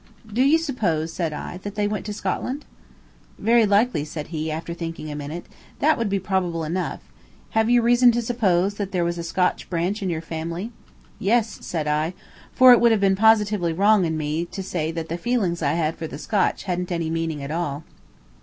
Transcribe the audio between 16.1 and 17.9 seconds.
Scotch hadn't any meaning at all.